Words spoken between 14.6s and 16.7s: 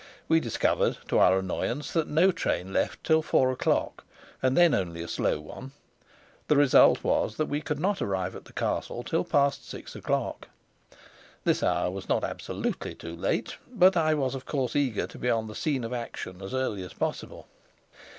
eager to be on the scene of action as